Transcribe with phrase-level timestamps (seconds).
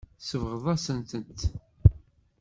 [0.19, 1.39] Tsebɣeḍ-asent-t.